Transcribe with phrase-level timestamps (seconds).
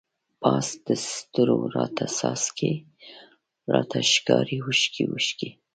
[0.41, 2.73] پاس د ستورو راڼه څاڅکی،
[3.73, 5.49] راته ښکاری اوښکی اوښکی